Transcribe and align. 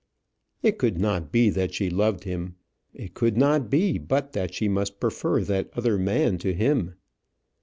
It 0.63 0.79
could 0.79 0.97
not 0.97 1.31
be 1.31 1.51
that 1.51 1.75
she 1.75 1.91
loved 1.91 2.23
him; 2.23 2.55
it 2.91 3.13
could 3.13 3.37
not 3.37 3.69
be 3.69 3.99
but 3.99 4.33
that 4.33 4.51
she 4.51 4.67
must 4.67 4.99
prefer 4.99 5.43
that 5.43 5.69
other 5.75 5.99
man 5.99 6.39
to 6.39 6.55
him. 6.55 6.95